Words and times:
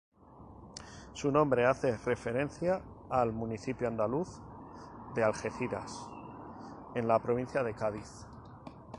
Su 1.13 1.31
nombre 1.31 1.67
hace 1.67 1.95
referencia 1.95 2.81
al 3.11 3.31
municipio 3.33 3.87
andaluz 3.87 4.41
de 5.13 5.23
Algeciras, 5.23 6.09
en 6.95 7.07
la 7.07 7.21
provincia 7.21 7.61
de 7.61 7.75
Cádiz. 7.75 8.25